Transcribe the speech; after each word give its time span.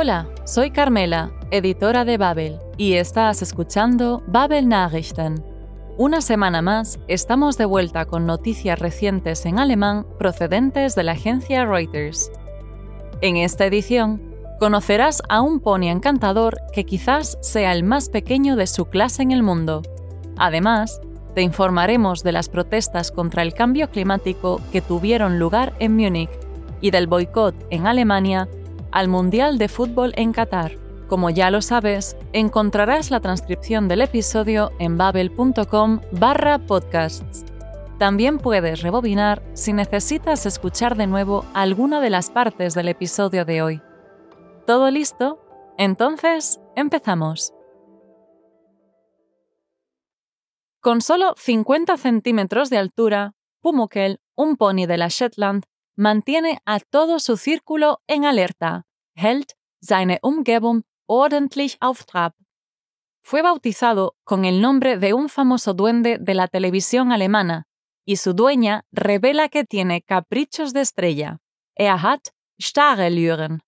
Hola, 0.00 0.28
soy 0.44 0.70
Carmela, 0.70 1.32
editora 1.50 2.04
de 2.04 2.18
Babel, 2.18 2.60
y 2.76 2.92
estás 2.92 3.42
escuchando 3.42 4.22
Babel 4.28 4.68
Nachrichten. 4.68 5.44
Una 5.96 6.20
semana 6.20 6.62
más, 6.62 7.00
estamos 7.08 7.58
de 7.58 7.64
vuelta 7.64 8.04
con 8.04 8.24
noticias 8.24 8.78
recientes 8.78 9.44
en 9.44 9.58
alemán 9.58 10.06
procedentes 10.16 10.94
de 10.94 11.02
la 11.02 11.12
agencia 11.12 11.64
Reuters. 11.64 12.30
En 13.22 13.38
esta 13.38 13.66
edición, 13.66 14.22
conocerás 14.60 15.20
a 15.28 15.40
un 15.40 15.58
pony 15.58 15.88
encantador 15.88 16.60
que 16.72 16.84
quizás 16.84 17.36
sea 17.40 17.72
el 17.72 17.82
más 17.82 18.08
pequeño 18.08 18.54
de 18.54 18.68
su 18.68 18.84
clase 18.84 19.24
en 19.24 19.32
el 19.32 19.42
mundo. 19.42 19.82
Además, 20.36 21.00
te 21.34 21.42
informaremos 21.42 22.22
de 22.22 22.30
las 22.30 22.48
protestas 22.48 23.10
contra 23.10 23.42
el 23.42 23.52
cambio 23.52 23.90
climático 23.90 24.60
que 24.70 24.80
tuvieron 24.80 25.40
lugar 25.40 25.74
en 25.80 25.96
Múnich 25.96 26.30
y 26.80 26.92
del 26.92 27.08
boicot 27.08 27.56
en 27.70 27.88
Alemania 27.88 28.48
al 28.92 29.08
Mundial 29.08 29.58
de 29.58 29.68
Fútbol 29.68 30.12
en 30.16 30.32
Qatar. 30.32 30.72
Como 31.08 31.30
ya 31.30 31.50
lo 31.50 31.62
sabes, 31.62 32.16
encontrarás 32.32 33.10
la 33.10 33.20
transcripción 33.20 33.88
del 33.88 34.02
episodio 34.02 34.70
en 34.78 34.98
babel.com 34.98 36.00
barra 36.12 36.58
podcasts. 36.58 37.44
También 37.98 38.38
puedes 38.38 38.82
rebobinar 38.82 39.42
si 39.54 39.72
necesitas 39.72 40.46
escuchar 40.46 40.96
de 40.96 41.06
nuevo 41.06 41.44
alguna 41.54 42.00
de 42.00 42.10
las 42.10 42.30
partes 42.30 42.74
del 42.74 42.88
episodio 42.88 43.44
de 43.44 43.62
hoy. 43.62 43.82
¿Todo 44.66 44.90
listo? 44.90 45.40
Entonces, 45.78 46.60
empezamos. 46.76 47.52
Con 50.80 51.00
solo 51.00 51.34
50 51.36 51.96
centímetros 51.96 52.70
de 52.70 52.78
altura, 52.78 53.34
Pumuckl, 53.62 54.20
un 54.36 54.56
pony 54.56 54.86
de 54.86 54.96
la 54.96 55.08
Shetland, 55.08 55.64
mantiene 55.98 56.62
a 56.64 56.78
todo 56.78 57.18
su 57.18 57.36
círculo 57.36 58.00
en 58.06 58.24
alerta, 58.24 58.86
hält 59.16 59.54
seine 59.82 60.20
Umgebung 60.22 60.84
ordentlich 61.06 61.76
auf 61.80 62.04
Trab. 62.04 62.34
Fue 63.20 63.42
bautizado 63.42 64.14
con 64.24 64.44
el 64.44 64.60
nombre 64.60 64.96
de 64.96 65.12
un 65.12 65.28
famoso 65.28 65.74
duende 65.74 66.18
de 66.18 66.34
la 66.34 66.46
televisión 66.46 67.10
alemana, 67.10 67.66
y 68.06 68.16
su 68.16 68.32
dueña 68.32 68.84
revela 68.92 69.48
que 69.48 69.64
tiene 69.64 70.02
caprichos 70.02 70.72
de 70.72 70.82
estrella. 70.82 71.40
Er 71.74 71.96
hat 72.00 72.28
starre 72.60 73.10
Lüren. 73.10 73.60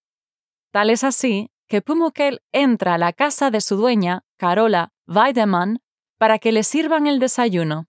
Tal 0.72 0.90
es 0.90 1.02
así 1.02 1.50
que 1.68 1.82
Pumuckl 1.82 2.38
entra 2.52 2.94
a 2.94 2.98
la 2.98 3.12
casa 3.12 3.50
de 3.50 3.60
su 3.60 3.76
dueña, 3.76 4.22
Carola 4.36 4.92
Weidemann, 5.06 5.80
para 6.16 6.38
que 6.38 6.52
le 6.52 6.62
sirvan 6.62 7.08
el 7.08 7.18
desayuno. 7.18 7.88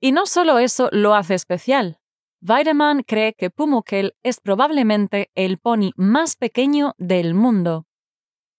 Y 0.00 0.10
no 0.10 0.26
solo 0.26 0.58
eso 0.58 0.88
lo 0.90 1.14
hace 1.14 1.34
especial, 1.34 2.00
Weidemann 2.44 3.04
cree 3.04 3.34
que 3.34 3.50
Pumuckl 3.50 4.14
es 4.24 4.40
probablemente 4.40 5.30
el 5.36 5.58
pony 5.58 5.92
más 5.94 6.34
pequeño 6.34 6.94
del 6.98 7.34
mundo. 7.34 7.86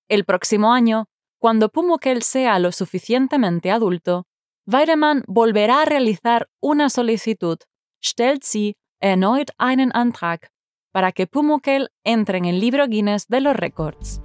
El 0.08 0.24
próximo 0.24 0.72
año, 0.72 1.08
cuando 1.38 1.68
Pumuckl 1.68 2.22
sea 2.22 2.60
lo 2.60 2.72
suficientemente 2.72 3.72
adulto, 3.72 4.26
Weidemann 4.66 5.26
volverá 5.28 5.82
a 5.82 5.86
realizar 5.86 6.48
una 6.62 6.90
solicitud, 6.90 7.58
stellt 8.02 8.44
sie 8.44 8.78
erneut 9.02 9.52
einen 9.58 9.92
Antrag, 9.94 10.48
para 10.94 11.12
que 11.12 11.28
Pumuckl 11.28 11.90
entre 12.06 12.38
en 12.38 12.46
el 12.46 12.62
libro 12.62 12.88
Guinness 12.88 13.28
de 13.28 13.42
los 13.42 13.54
récords. 13.54 14.22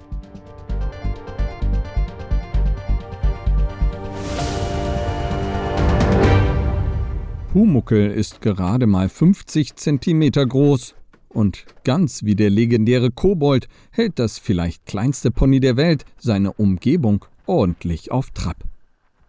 Pumuckel 7.51 8.11
ist 8.11 8.41
gerade 8.41 8.85
mal 8.85 9.09
50 9.09 9.75
Zentimeter 9.75 10.45
groß 10.45 10.93
und 11.29 11.65
ganz 11.83 12.23
wie 12.23 12.35
der 12.35 12.51
legendäre 12.51 13.09
Kobold 13.09 13.67
hält 13.89 14.19
das 14.19 14.37
vielleicht 14.37 14.85
kleinste 14.85 15.31
Pony 15.31 15.59
der 15.59 15.75
Welt 15.75 16.05
seine 16.19 16.53
Umgebung 16.53 17.25
ordentlich 17.47 18.11
auf 18.11 18.29
Trab. 18.29 18.57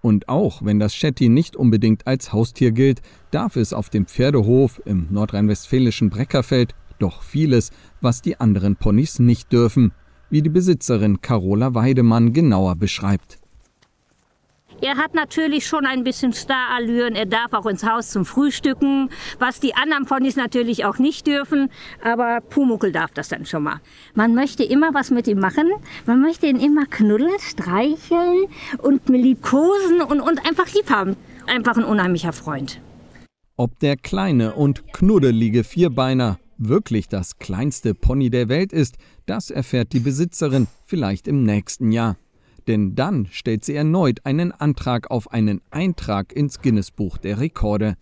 Und 0.03 0.28
auch 0.28 0.62
wenn 0.62 0.78
das 0.78 0.94
Shetty 0.94 1.31
nicht 1.31 1.56
unbedingt 1.56 2.06
als 2.06 2.31
Haustier 2.31 2.72
gilt, 2.72 3.00
darf 3.31 3.56
es 3.56 3.72
auf 3.72 3.89
dem 3.89 4.05
Pferdehof 4.05 4.83
im 4.84 5.06
nordrhein-westfälischen 5.11 6.11
Breckerfeld 6.11 6.75
doch 6.99 7.23
vieles, 7.23 7.71
was 8.03 8.21
die 8.21 8.39
anderen 8.39 8.77
Ponys 8.77 9.19
nicht 9.19 9.50
dürfen, 9.50 9.93
wie 10.28 10.43
die 10.43 10.50
Besitzerin 10.50 11.23
Carola 11.23 11.75
Weidemann 11.75 12.34
genauer 12.34 12.77
beschreibt. 12.77 13.40
Er 14.83 14.97
hat 14.97 15.15
natürlich 15.15 15.67
schon 15.67 15.85
ein 15.85 16.05
bisschen 16.05 16.33
Starallüren. 16.33 17.15
Er 17.15 17.27
darf 17.27 17.53
auch 17.53 17.67
ins 17.67 17.85
Haus 17.85 18.09
zum 18.09 18.25
Frühstücken, 18.25 19.11
was 19.39 19.61
die 19.61 19.75
anderen 19.75 20.07
Ponys 20.07 20.37
natürlich 20.37 20.87
auch 20.87 20.99
nicht 20.99 21.27
dürfen. 21.27 21.71
Aber 22.03 22.41
Pumuckel 22.41 22.91
darf 22.91 23.11
das 23.11 23.29
dann 23.29 23.45
schon 23.45 23.65
mal. 23.65 23.81
Man 24.15 24.35
möchte 24.35 24.65
immer 24.65 24.95
was 24.95 25.11
mit 25.11 25.29
ihm 25.29 25.39
machen. 25.39 25.71
Man 26.07 26.23
möchte 26.23 26.47
ihn 26.47 26.59
immer 26.59 26.87
knuddeln, 26.87 27.39
streicheln 27.41 28.47
und 28.79 29.07
liebkosen 29.11 30.01
und, 30.01 30.21
und 30.21 30.47
einfach 30.47 30.73
lieb 30.73 30.89
haben. 30.89 31.17
Einfach 31.47 31.77
ein 31.77 31.85
unheimlicher 31.85 32.33
Freund. 32.33 32.81
Ob 33.57 33.79
der 33.81 33.99
kleine 33.99 34.55
und 34.55 34.95
knuddelige 34.95 35.62
Vierbeiner 35.62 36.39
wirklich 36.57 37.09
das 37.09 37.39
kleinste 37.39 37.95
Pony 37.95 38.31
der 38.31 38.49
Welt 38.49 38.73
ist, 38.73 38.97
das 39.27 39.51
erfährt 39.51 39.93
die 39.93 40.01
Besitzerin 40.01 40.69
vielleicht 40.87 41.29
im 41.29 41.43
nächsten 41.43 41.93
Jahr 41.93 42.17
denn 42.69 42.94
dann 42.94 43.26
stellt 43.31 43.65
sie 43.65 43.75
erneut 43.75 44.25
einen 44.25 44.53
Antrag 44.53 45.10
auf 45.10 45.32
einen 45.32 45.60
Eintrag 45.71 46.32
ins 46.32 46.60
Guinness-Buch 46.60 47.19
der 47.19 47.41
Rekorde. 47.41 47.97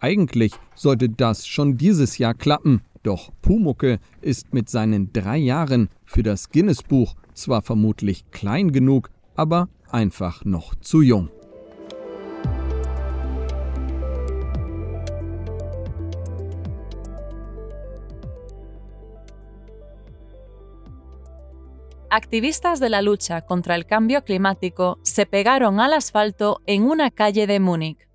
Eigentlich 0.00 0.52
sollte 0.74 1.08
das 1.08 1.46
schon 1.46 1.76
dieses 1.76 2.18
Jahr 2.18 2.34
klappen, 2.34 2.82
doch 3.02 3.30
Pumuckel 3.42 3.98
ist 4.20 4.52
mit 4.52 4.68
seinen 4.68 5.12
drei 5.12 5.38
Jahren 5.38 5.88
für 6.04 6.22
das 6.22 6.50
Guinness-Buch 6.50 7.14
zwar 7.34 7.62
vermutlich 7.62 8.30
klein 8.30 8.72
genug, 8.72 9.10
aber 9.34 9.68
einfach 9.90 10.44
noch 10.44 10.74
zu 10.74 11.00
jung. 11.00 11.30
Activistas 22.10 22.80
de 22.80 22.90
la 22.90 23.02
lucha 23.02 23.42
contra 23.42 23.74
el 23.76 23.86
cambio 23.86 24.24
climático 24.24 24.98
se 25.02 25.26
pegaron 25.26 25.80
al 25.80 25.92
asfalto 25.92 26.60
en 26.66 26.82
una 26.84 27.10
calle 27.10 27.46
de 27.46 27.60
Múnich. 27.60 28.08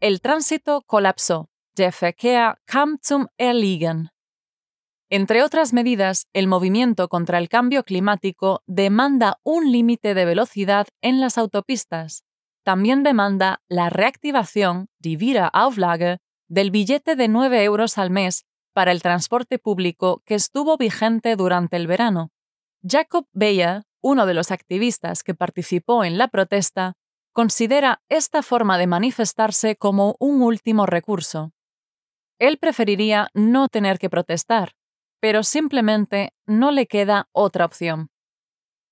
El 0.00 0.20
tránsito 0.20 0.82
colapsó. 0.82 1.48
Der 1.76 1.92
Verkehr 1.92 2.58
kam 2.64 2.98
zum 3.00 3.26
Erliegen. 3.38 4.10
Entre 5.10 5.42
otras 5.42 5.72
medidas, 5.72 6.26
el 6.32 6.48
movimiento 6.48 7.08
contra 7.08 7.38
el 7.38 7.48
cambio 7.48 7.84
climático 7.84 8.62
demanda 8.66 9.38
un 9.42 9.70
límite 9.70 10.14
de 10.14 10.24
velocidad 10.24 10.88
en 11.02 11.20
las 11.20 11.38
autopistas. 11.38 12.24
También 12.64 13.02
demanda 13.02 13.62
la 13.68 13.90
reactivación, 13.90 14.88
die 14.98 15.16
Wiederauflage, 15.16 16.18
del 16.48 16.70
billete 16.70 17.16
de 17.16 17.28
9 17.28 17.62
euros 17.64 17.96
al 17.96 18.10
mes 18.10 18.44
para 18.72 18.92
el 18.92 19.02
transporte 19.02 19.58
público 19.58 20.22
que 20.26 20.34
estuvo 20.34 20.76
vigente 20.76 21.36
durante 21.36 21.76
el 21.76 21.86
verano. 21.86 22.30
Jacob 22.82 23.26
Beyer, 23.32 23.82
uno 24.00 24.26
de 24.26 24.34
los 24.34 24.50
activistas 24.50 25.22
que 25.22 25.34
participó 25.34 26.04
en 26.04 26.18
la 26.18 26.28
protesta, 26.28 26.94
considera 27.32 28.02
esta 28.08 28.42
forma 28.42 28.78
de 28.78 28.86
manifestarse 28.86 29.76
como 29.76 30.16
un 30.18 30.42
último 30.42 30.86
recurso. 30.86 31.52
Él 32.38 32.58
preferiría 32.58 33.28
no 33.34 33.68
tener 33.68 33.98
que 33.98 34.10
protestar, 34.10 34.72
pero 35.20 35.42
simplemente 35.42 36.32
no 36.46 36.70
le 36.70 36.86
queda 36.86 37.28
otra 37.32 37.64
opción. 37.64 38.10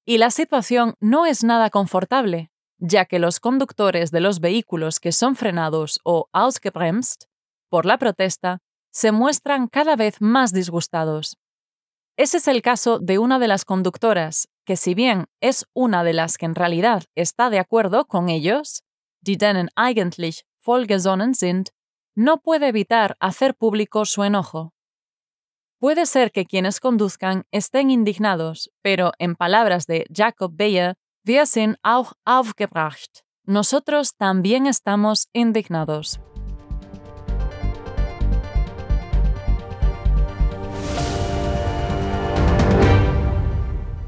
Y 0.04 0.18
la 0.18 0.30
situación 0.30 0.94
no 1.00 1.26
es 1.26 1.44
nada 1.44 1.70
confortable, 1.70 2.50
ya 2.78 3.04
que 3.04 3.18
los 3.18 3.40
conductores 3.40 4.10
de 4.10 4.20
los 4.20 4.40
vehículos 4.40 5.00
que 5.00 5.12
son 5.12 5.36
frenados 5.36 6.00
o 6.04 6.28
ausgebremst 6.32 7.24
por 7.68 7.86
la 7.86 7.98
protesta 7.98 8.58
se 8.92 9.12
muestran 9.12 9.68
cada 9.68 9.96
vez 9.96 10.20
más 10.20 10.52
disgustados. 10.52 11.36
Ese 12.16 12.38
es 12.38 12.48
el 12.48 12.62
caso 12.62 12.98
de 12.98 13.18
una 13.18 13.38
de 13.38 13.46
las 13.46 13.64
conductoras, 13.64 14.48
que 14.64 14.76
si 14.76 14.94
bien 14.94 15.26
es 15.40 15.66
una 15.74 16.02
de 16.02 16.14
las 16.14 16.38
que 16.38 16.46
en 16.46 16.54
realidad 16.54 17.04
está 17.14 17.50
de 17.50 17.58
acuerdo 17.58 18.06
con 18.06 18.30
ellos, 18.30 18.82
die 19.20 19.36
denen 19.36 19.68
eigentlich 19.76 20.44
vollgesonnen 20.64 21.34
sind, 21.34 21.68
no 22.14 22.38
puede 22.38 22.68
evitar 22.68 23.16
hacer 23.20 23.54
público 23.54 24.06
su 24.06 24.24
enojo. 24.24 24.72
Puede 25.78 26.06
ser 26.06 26.32
que 26.32 26.46
quienes 26.46 26.80
conduzcan 26.80 27.44
estén 27.52 27.90
indignados, 27.90 28.70
pero 28.82 29.12
en 29.18 29.36
palabras 29.36 29.86
de 29.86 30.06
Jacob 30.10 30.52
Beyer, 30.56 30.96
wir 31.24 31.46
sind 31.46 31.76
auch 31.82 32.14
aufgebracht. 32.24 33.24
Nosotros 33.44 34.14
también 34.16 34.66
estamos 34.66 35.28
indignados. 35.34 36.18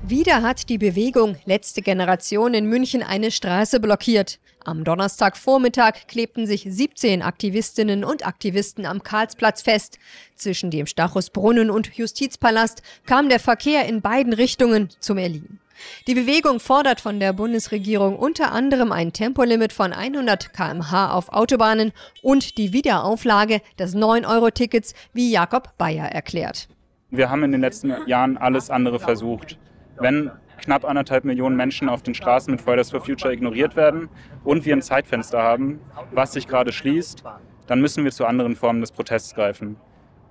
Wieder 0.09 0.41
hat 0.41 0.71
die 0.71 0.79
Bewegung 0.79 1.37
Letzte 1.45 1.83
Generation 1.83 2.55
in 2.55 2.65
München 2.65 3.03
eine 3.03 3.31
Straße 3.31 3.79
blockiert. 3.79 4.39
Am 4.65 4.83
Donnerstagvormittag 4.83 6.07
klebten 6.09 6.47
sich 6.47 6.67
17 6.67 7.21
Aktivistinnen 7.21 8.05
und 8.05 8.27
Aktivisten 8.27 8.87
am 8.87 9.03
Karlsplatz 9.03 9.61
fest. 9.61 9.99
Zwischen 10.35 10.71
dem 10.71 10.87
Stachusbrunnen 10.87 11.69
und 11.69 11.95
Justizpalast 11.95 12.83
kam 13.05 13.29
der 13.29 13.39
Verkehr 13.39 13.85
in 13.85 14.01
beiden 14.01 14.33
Richtungen 14.33 14.89
zum 14.99 15.19
Erliegen. 15.19 15.61
Die 16.07 16.15
Bewegung 16.15 16.59
fordert 16.59 17.03
von 17.03 17.21
der 17.21 17.35
Bundesregierung 17.35 18.17
unter 18.17 18.51
anderem 18.53 18.93
ein 18.93 19.13
Tempolimit 19.13 19.75
von 19.75 19.93
100 19.93 20.55
km/h 20.55 21.13
auf 21.13 21.29
Autobahnen 21.35 21.93
und 22.23 22.57
die 22.57 22.73
Wiederauflage 22.73 23.61
des 23.79 23.95
9-Euro-Tickets, 23.95 24.95
wie 25.13 25.31
Jakob 25.31 25.77
Bayer 25.77 26.07
erklärt. 26.07 26.67
Wir 27.11 27.29
haben 27.29 27.45
in 27.45 27.53
den 27.53 27.61
letzten 27.61 27.93
Jahren 28.07 28.39
alles 28.39 28.71
andere 28.71 29.01
versucht. 29.01 29.59
Wenn 30.01 30.31
knapp 30.59 30.85
anderthalb 30.85 31.25
Millionen 31.25 31.57
Menschen 31.57 31.89
auf 31.89 32.03
den 32.03 32.15
Straßen 32.15 32.51
mit 32.51 32.61
Fridays 32.61 32.91
for 32.91 33.01
Future 33.01 33.33
ignoriert 33.33 33.77
werden 33.77 34.09
und 34.45 34.65
wir 34.65 34.75
ein 34.75 34.83
Zeitfenster 34.83 35.43
haben, 35.43 35.81
was 36.13 36.33
sich 36.33 36.47
gerade 36.47 36.73
schließt, 36.73 37.25
dann 37.67 37.81
müssen 37.81 38.05
wir 38.05 38.13
zu 38.13 38.27
anderen 38.27 38.57
Formen 38.57 38.81
des 38.81 38.93
Protests 38.93 39.35
greifen. 39.35 39.77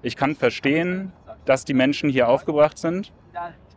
Ich 0.02 0.16
kann 0.16 0.36
verstehen, 0.36 1.12
dass 1.46 1.66
die 1.66 1.74
Menschen 1.74 2.10
hier 2.10 2.28
aufgebracht 2.30 2.78
sind. 2.78 3.14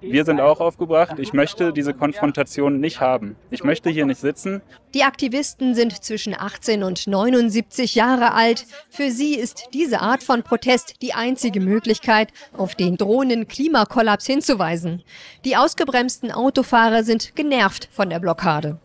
Wir 0.01 0.25
sind 0.25 0.41
auch 0.41 0.61
aufgebracht. 0.61 1.19
Ich 1.19 1.33
möchte 1.33 1.73
diese 1.73 1.95
Konfrontation 1.95 2.81
nicht 2.81 3.01
haben. 3.01 3.37
Ich 3.51 3.65
möchte 3.65 3.91
hier 3.91 4.07
nicht 4.07 4.21
sitzen. 4.21 4.63
Die 4.95 5.05
Aktivisten 5.05 5.75
sind 5.75 6.03
zwischen 6.03 6.35
18 6.35 6.83
und 6.83 7.07
79 7.07 7.95
Jahre 7.95 8.33
alt. 8.33 8.67
Für 8.89 9.11
sie 9.11 9.35
ist 9.35 9.69
diese 9.75 10.01
Art 10.01 10.23
von 10.23 10.43
Protest 10.43 11.03
die 11.03 11.13
einzige 11.13 11.61
Möglichkeit, 11.61 12.29
auf 12.57 12.75
den 12.75 12.97
drohenden 12.97 13.47
Klimakollaps 13.47 14.27
hinzuweisen. 14.27 15.03
Die 15.45 15.57
ausgebremsten 15.57 16.33
Autofahrer 16.33 17.05
sind 17.05 17.37
genervt 17.37 17.89
von 17.93 18.11
der 18.11 18.21
Blockade. 18.21 18.79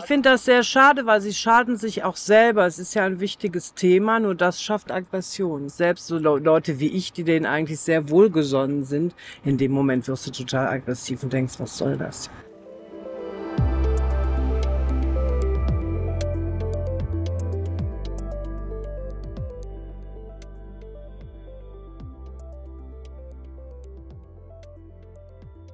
Ich 0.00 0.06
finde 0.06 0.30
das 0.30 0.46
sehr 0.46 0.62
schade, 0.62 1.04
weil 1.04 1.20
sie 1.20 1.34
schaden 1.34 1.76
sich 1.76 2.04
auch 2.04 2.16
selber. 2.16 2.64
Es 2.64 2.78
ist 2.78 2.94
ja 2.94 3.04
ein 3.04 3.20
wichtiges 3.20 3.74
Thema, 3.74 4.18
nur 4.18 4.34
das 4.34 4.62
schafft 4.62 4.90
Aggression. 4.90 5.68
Selbst 5.68 6.06
so 6.06 6.16
Leute 6.18 6.80
wie 6.80 6.88
ich, 6.88 7.12
die 7.12 7.22
denen 7.22 7.44
eigentlich 7.44 7.80
sehr 7.80 8.08
wohlgesonnen 8.08 8.84
sind, 8.84 9.14
in 9.44 9.58
dem 9.58 9.72
Moment 9.72 10.08
wirst 10.08 10.26
du 10.26 10.30
total 10.30 10.68
aggressiv 10.68 11.22
und 11.22 11.34
denkst, 11.34 11.54
was 11.58 11.76
soll 11.76 11.98
das? 11.98 12.30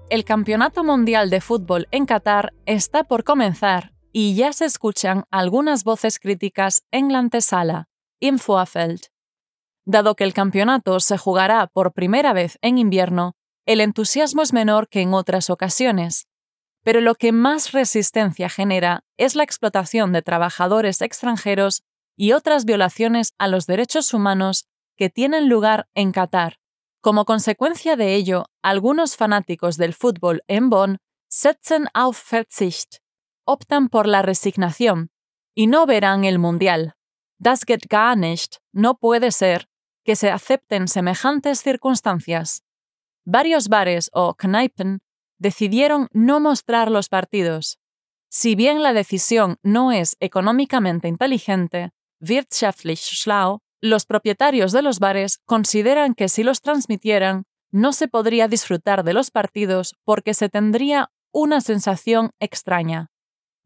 El 0.08 0.24
Campeonato 0.24 0.82
Mundial 0.82 1.30
de 1.30 1.40
Fútbol 1.40 1.86
en 1.90 2.06
Qatar 2.06 2.52
está 2.64 3.04
por 3.04 3.22
comenzar 3.22 3.95
y 4.18 4.34
ya 4.34 4.54
se 4.54 4.64
escuchan 4.64 5.24
algunas 5.30 5.84
voces 5.84 6.18
críticas 6.18 6.86
en 6.90 7.12
la 7.12 7.18
antesala, 7.18 7.90
Infoafeld. 8.18 9.08
Dado 9.84 10.14
que 10.14 10.24
el 10.24 10.32
campeonato 10.32 11.00
se 11.00 11.18
jugará 11.18 11.66
por 11.66 11.92
primera 11.92 12.32
vez 12.32 12.56
en 12.62 12.78
invierno, 12.78 13.36
el 13.66 13.82
entusiasmo 13.82 14.40
es 14.40 14.54
menor 14.54 14.88
que 14.88 15.02
en 15.02 15.12
otras 15.12 15.50
ocasiones. 15.50 16.28
Pero 16.82 17.02
lo 17.02 17.14
que 17.14 17.30
más 17.30 17.72
resistencia 17.72 18.48
genera 18.48 19.04
es 19.18 19.34
la 19.34 19.42
explotación 19.42 20.14
de 20.14 20.22
trabajadores 20.22 21.02
extranjeros 21.02 21.82
y 22.16 22.32
otras 22.32 22.64
violaciones 22.64 23.34
a 23.36 23.48
los 23.48 23.66
derechos 23.66 24.14
humanos 24.14 24.64
que 24.96 25.10
tienen 25.10 25.50
lugar 25.50 25.90
en 25.94 26.12
Qatar. 26.12 26.56
Como 27.02 27.26
consecuencia 27.26 27.96
de 27.96 28.14
ello, 28.14 28.46
algunos 28.62 29.14
fanáticos 29.14 29.76
del 29.76 29.92
fútbol 29.92 30.42
en 30.48 30.70
Bonn 30.70 30.96
setzen 31.28 31.88
auf 31.92 32.18
Verzicht, 32.30 33.02
optan 33.46 33.88
por 33.88 34.06
la 34.06 34.22
resignación 34.22 35.10
y 35.54 35.68
no 35.68 35.86
verán 35.86 36.24
el 36.24 36.38
Mundial. 36.38 36.94
Das 37.38 37.64
geht 37.64 37.88
gar 37.88 38.16
nicht, 38.16 38.56
no 38.72 38.98
puede 38.98 39.30
ser, 39.30 39.68
que 40.04 40.16
se 40.16 40.30
acepten 40.30 40.88
semejantes 40.88 41.62
circunstancias. 41.62 42.62
Varios 43.24 43.68
bares 43.68 44.10
o 44.12 44.34
Kneipen 44.34 45.00
decidieron 45.38 46.08
no 46.12 46.40
mostrar 46.40 46.90
los 46.90 47.08
partidos. 47.08 47.78
Si 48.28 48.54
bien 48.54 48.82
la 48.82 48.92
decisión 48.92 49.56
no 49.62 49.92
es 49.92 50.16
económicamente 50.20 51.08
inteligente, 51.08 51.90
wirtschaftlich 52.20 53.00
schlau, 53.00 53.60
los 53.80 54.06
propietarios 54.06 54.72
de 54.72 54.82
los 54.82 54.98
bares 54.98 55.38
consideran 55.44 56.14
que 56.14 56.28
si 56.28 56.42
los 56.42 56.60
transmitieran, 56.60 57.44
no 57.70 57.92
se 57.92 58.08
podría 58.08 58.48
disfrutar 58.48 59.04
de 59.04 59.12
los 59.12 59.30
partidos 59.30 59.94
porque 60.04 60.34
se 60.34 60.48
tendría 60.48 61.10
una 61.32 61.60
sensación 61.60 62.30
extraña 62.40 63.10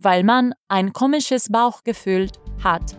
weil 0.00 0.24
man 0.24 0.54
ein 0.68 0.92
komisches 0.92 1.48
Bauchgefühl 1.50 2.28
hat. 2.62 2.96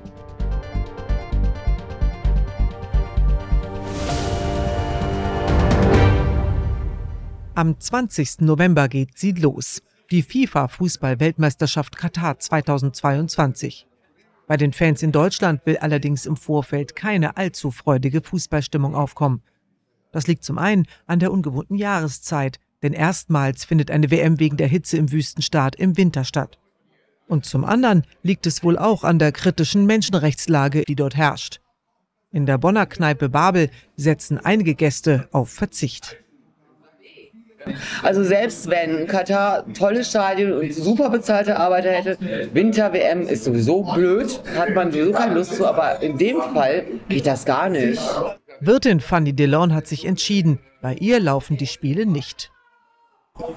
Am 7.53 7.79
20. 7.79 8.41
November 8.41 8.87
geht 8.87 9.17
sie 9.17 9.33
los. 9.33 9.81
Die 10.09 10.23
FIFA-Fußball-Weltmeisterschaft 10.23 11.97
Katar 11.97 12.39
2022. 12.39 13.87
Bei 14.47 14.57
den 14.57 14.73
Fans 14.73 15.03
in 15.03 15.11
Deutschland 15.11 15.65
will 15.65 15.77
allerdings 15.77 16.25
im 16.25 16.35
Vorfeld 16.35 16.95
keine 16.95 17.37
allzu 17.37 17.71
freudige 17.71 18.21
Fußballstimmung 18.21 18.95
aufkommen. 18.95 19.41
Das 20.11 20.27
liegt 20.27 20.43
zum 20.43 20.57
einen 20.57 20.87
an 21.07 21.19
der 21.19 21.31
ungewohnten 21.31 21.75
Jahreszeit, 21.75 22.59
denn 22.83 22.93
erstmals 22.93 23.63
findet 23.63 23.91
eine 23.91 24.11
WM 24.11 24.39
wegen 24.39 24.57
der 24.57 24.67
Hitze 24.67 24.97
im 24.97 25.11
Wüstenstaat 25.11 25.75
im 25.75 25.97
Winter 25.97 26.23
statt. 26.23 26.57
Und 27.31 27.45
zum 27.45 27.63
anderen 27.63 28.03
liegt 28.23 28.45
es 28.45 28.61
wohl 28.61 28.77
auch 28.77 29.05
an 29.05 29.17
der 29.17 29.31
kritischen 29.31 29.85
Menschenrechtslage, 29.85 30.83
die 30.83 30.95
dort 30.95 31.15
herrscht. 31.15 31.61
In 32.33 32.45
der 32.45 32.57
Bonner 32.57 32.85
Kneipe 32.85 33.29
Babel 33.29 33.69
setzen 33.95 34.37
einige 34.37 34.75
Gäste 34.75 35.29
auf 35.31 35.49
Verzicht. 35.49 36.17
Also 38.03 38.25
selbst 38.25 38.69
wenn 38.69 39.07
Katar 39.07 39.63
tolles 39.73 40.09
Stadion 40.09 40.51
und 40.51 40.73
super 40.73 41.09
bezahlte 41.09 41.55
Arbeiter 41.55 41.91
hätte, 41.91 42.17
Winter-WM 42.53 43.21
ist 43.21 43.45
sowieso 43.45 43.83
blöd, 43.83 44.41
hat 44.57 44.75
man 44.75 44.91
sowieso 44.91 45.13
keine 45.13 45.35
Lust 45.35 45.55
zu, 45.55 45.65
aber 45.65 46.01
in 46.01 46.17
dem 46.17 46.41
Fall 46.53 46.83
geht 47.07 47.27
das 47.27 47.45
gar 47.45 47.69
nicht. 47.69 48.01
Wirtin 48.59 48.99
Fanny 48.99 49.31
Delon 49.31 49.73
hat 49.73 49.87
sich 49.87 50.03
entschieden, 50.03 50.59
bei 50.81 50.95
ihr 50.95 51.21
laufen 51.21 51.55
die 51.55 51.67
Spiele 51.67 52.05
nicht. 52.05 52.51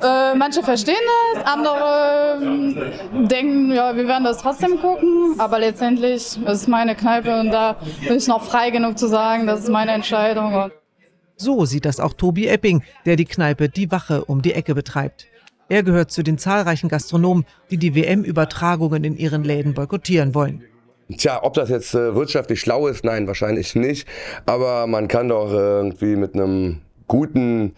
Äh, 0.02 0.34
manche 0.34 0.62
verstehen 0.62 0.94
das, 1.34 1.44
andere 1.46 2.38
äh, 2.40 3.26
denken, 3.26 3.72
ja, 3.72 3.96
wir 3.96 4.06
werden 4.06 4.24
das 4.24 4.38
trotzdem 4.38 4.78
gucken. 4.80 5.34
Aber 5.38 5.58
letztendlich 5.58 6.14
ist 6.14 6.40
es 6.46 6.68
meine 6.68 6.94
Kneipe 6.94 7.40
und 7.40 7.50
da 7.50 7.76
bin 8.06 8.16
ich 8.16 8.26
noch 8.26 8.42
frei 8.42 8.70
genug 8.70 8.98
zu 8.98 9.08
sagen, 9.08 9.46
das 9.46 9.60
ist 9.60 9.70
meine 9.70 9.92
Entscheidung. 9.92 10.70
So 11.36 11.64
sieht 11.64 11.84
das 11.84 12.00
auch 12.00 12.12
Tobi 12.12 12.46
Epping, 12.46 12.82
der 13.06 13.16
die 13.16 13.24
Kneipe 13.24 13.68
Die 13.68 13.90
Wache 13.90 14.24
um 14.24 14.42
die 14.42 14.52
Ecke 14.52 14.74
betreibt. 14.74 15.26
Er 15.68 15.82
gehört 15.82 16.10
zu 16.10 16.22
den 16.22 16.38
zahlreichen 16.38 16.88
Gastronomen, 16.88 17.46
die 17.70 17.78
die 17.78 17.94
WM-Übertragungen 17.94 19.02
in 19.02 19.16
ihren 19.16 19.44
Läden 19.44 19.74
boykottieren 19.74 20.34
wollen. 20.34 20.62
Tja, 21.16 21.42
ob 21.42 21.54
das 21.54 21.68
jetzt 21.68 21.94
äh, 21.94 22.14
wirtschaftlich 22.14 22.60
schlau 22.60 22.86
ist, 22.86 23.04
nein, 23.04 23.26
wahrscheinlich 23.26 23.74
nicht. 23.74 24.06
Aber 24.46 24.86
man 24.86 25.08
kann 25.08 25.28
doch 25.28 25.52
äh, 25.52 25.56
irgendwie 25.56 26.16
mit 26.16 26.34
einem 26.34 26.80
guten 27.06 27.74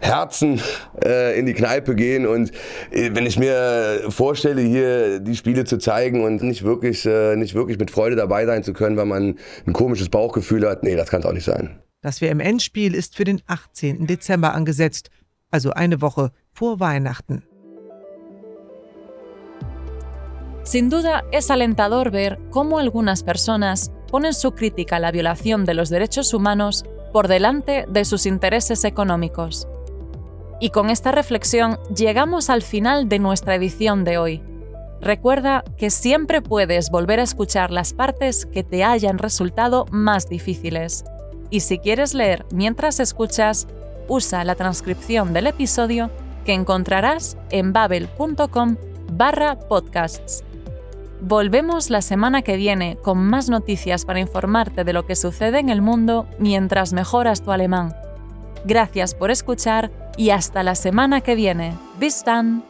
Herzen 0.00 0.60
äh, 1.04 1.38
in 1.38 1.46
die 1.46 1.54
Kneipe 1.54 1.94
gehen 1.94 2.26
und 2.26 2.52
äh, 2.90 3.10
wenn 3.12 3.26
ich 3.26 3.38
mir 3.38 4.04
vorstelle, 4.08 4.62
hier 4.62 5.20
die 5.20 5.36
Spiele 5.36 5.64
zu 5.64 5.78
zeigen 5.78 6.24
und 6.24 6.42
nicht 6.42 6.64
wirklich, 6.64 7.04
äh, 7.06 7.36
nicht 7.36 7.54
wirklich 7.54 7.78
mit 7.78 7.90
Freude 7.90 8.16
dabei 8.16 8.46
sein 8.46 8.62
zu 8.62 8.72
können, 8.72 8.96
weil 8.96 9.06
man 9.06 9.36
ein 9.66 9.72
komisches 9.72 10.08
Bauchgefühl 10.08 10.68
hat, 10.68 10.82
nee, 10.82 10.96
das 10.96 11.10
kann 11.10 11.20
es 11.20 11.26
auch 11.26 11.32
nicht 11.32 11.44
sein. 11.44 11.80
Das 12.00 12.20
WM-Endspiel 12.20 12.94
ist 12.94 13.16
für 13.16 13.24
den 13.24 13.42
18. 13.46 14.06
Dezember 14.06 14.54
angesetzt, 14.54 15.10
also 15.50 15.70
eine 15.72 16.00
Woche 16.00 16.30
vor 16.52 16.78
Weihnachten. 16.78 17.42
Sin 20.62 20.90
duda 20.90 21.22
es 21.32 21.50
alentador 21.50 22.10
ver 22.10 22.38
cómo 22.50 22.78
algunas 22.78 23.22
personas 23.22 23.90
ponen 24.10 24.34
su 24.34 24.52
crítica 24.52 24.96
a 24.96 25.00
la 25.00 25.12
violación 25.12 25.64
de 25.64 25.72
los 25.72 25.88
derechos 25.88 26.34
humanos 26.34 26.84
por 27.12 27.28
delante 27.28 27.86
de 27.88 28.04
sus 28.04 28.26
intereses 28.26 28.84
económicos. 28.84 29.68
Y 30.60 30.70
con 30.70 30.90
esta 30.90 31.12
reflexión 31.12 31.78
llegamos 31.94 32.50
al 32.50 32.62
final 32.62 33.08
de 33.08 33.18
nuestra 33.18 33.54
edición 33.54 34.04
de 34.04 34.18
hoy. 34.18 34.42
Recuerda 35.00 35.62
que 35.76 35.90
siempre 35.90 36.42
puedes 36.42 36.90
volver 36.90 37.20
a 37.20 37.22
escuchar 37.22 37.70
las 37.70 37.92
partes 37.92 38.46
que 38.46 38.64
te 38.64 38.82
hayan 38.82 39.18
resultado 39.18 39.86
más 39.90 40.28
difíciles. 40.28 41.04
Y 41.50 41.60
si 41.60 41.78
quieres 41.78 42.14
leer 42.14 42.44
mientras 42.52 42.98
escuchas, 42.98 43.68
usa 44.08 44.44
la 44.44 44.56
transcripción 44.56 45.32
del 45.32 45.46
episodio 45.46 46.10
que 46.44 46.54
encontrarás 46.54 47.36
en 47.50 47.72
babel.com 47.72 48.76
barra 49.12 49.58
podcasts. 49.58 50.44
Volvemos 51.20 51.90
la 51.90 52.00
semana 52.00 52.42
que 52.42 52.56
viene 52.56 52.96
con 53.02 53.18
más 53.18 53.48
noticias 53.48 54.04
para 54.04 54.20
informarte 54.20 54.84
de 54.84 54.92
lo 54.92 55.04
que 55.04 55.16
sucede 55.16 55.58
en 55.58 55.68
el 55.68 55.82
mundo 55.82 56.28
mientras 56.38 56.92
mejoras 56.92 57.42
tu 57.42 57.50
alemán. 57.50 57.94
Gracias 58.64 59.14
por 59.14 59.30
escuchar 59.30 59.90
y 60.16 60.30
hasta 60.30 60.62
la 60.62 60.74
semana 60.74 61.20
que 61.20 61.34
viene. 61.34 61.76
Bis 61.98 62.24
dann! 62.24 62.67